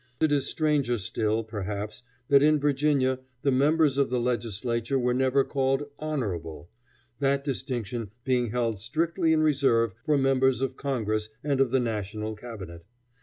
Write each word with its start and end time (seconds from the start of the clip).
And 0.19 0.31
it 0.31 0.35
is 0.35 0.47
stranger 0.47 0.97
still, 0.97 1.43
perhaps, 1.43 2.01
that 2.27 2.41
in 2.41 2.59
Virginia 2.59 3.19
the 3.43 3.51
members 3.51 3.99
of 3.99 4.09
the 4.09 4.19
Legislature 4.19 4.97
were 4.97 5.13
never 5.13 5.43
called 5.43 5.83
"honorable," 5.99 6.71
that 7.19 7.43
distinction 7.43 8.09
being 8.23 8.49
held 8.49 8.79
strictly 8.79 9.31
in 9.31 9.43
reserve 9.43 9.93
for 10.03 10.17
members 10.17 10.59
of 10.59 10.75
Congress 10.75 11.29
and 11.43 11.61
of 11.61 11.69
the 11.69 11.79
national 11.79 12.35
cabinet. 12.35 12.83